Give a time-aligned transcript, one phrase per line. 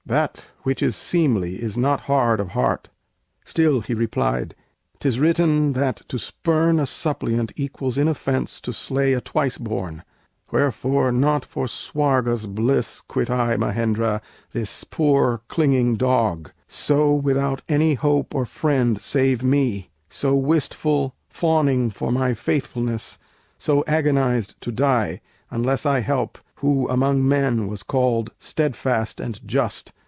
[0.07, 2.89] That which is seemly is not hard of heart."
[3.45, 4.55] Still he replied:
[4.99, 10.03] "Tis written that to spurn A suppliant equals in offense to slay A twice born;
[10.51, 17.93] wherefore, not for Swarga's bliss Quit I, Mahendra, this poor clinging dog, So without any
[17.93, 23.17] hope or friend save me, So wistful, fawning for my faithfulness;
[23.57, 29.93] So agonized to die, unless I help Who among men was called steadfast and just."